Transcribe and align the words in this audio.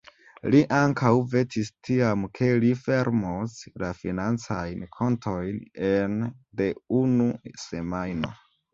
Li 0.53 0.59
ankaŭ 0.77 1.11
vetis 1.33 1.69
tiam, 1.89 2.23
ke 2.39 2.49
li 2.63 2.71
fermos 2.87 3.59
la 3.85 3.93
financajn 4.01 4.83
kontojn 4.99 5.63
ene 5.95 6.35
de 6.65 6.73
unu 7.05 7.33
semajno. 7.71 8.39